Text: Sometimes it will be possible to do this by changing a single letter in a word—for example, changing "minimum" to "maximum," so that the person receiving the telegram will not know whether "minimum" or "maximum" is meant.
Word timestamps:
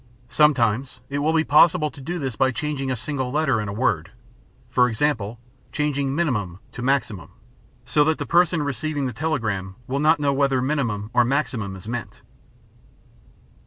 Sometimes 0.29 0.99
it 1.11 1.19
will 1.19 1.31
be 1.31 1.43
possible 1.43 1.91
to 1.91 2.01
do 2.01 2.17
this 2.17 2.35
by 2.35 2.49
changing 2.49 2.89
a 2.89 2.95
single 2.95 3.31
letter 3.31 3.61
in 3.61 3.67
a 3.67 3.71
word—for 3.71 4.89
example, 4.89 5.37
changing 5.71 6.15
"minimum" 6.15 6.57
to 6.71 6.81
"maximum," 6.81 7.29
so 7.85 8.03
that 8.05 8.17
the 8.17 8.25
person 8.25 8.63
receiving 8.63 9.05
the 9.05 9.13
telegram 9.13 9.75
will 9.85 9.99
not 9.99 10.19
know 10.19 10.33
whether 10.33 10.59
"minimum" 10.59 11.11
or 11.13 11.23
"maximum" 11.23 11.75
is 11.75 11.87
meant. 11.87 12.19